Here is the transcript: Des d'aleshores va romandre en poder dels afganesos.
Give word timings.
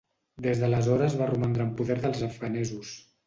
Des 0.45 0.61
d'aleshores 0.63 1.17
va 1.19 1.27
romandre 1.33 1.67
en 1.67 1.75
poder 1.81 1.99
dels 2.07 2.25
afganesos. 2.31 2.95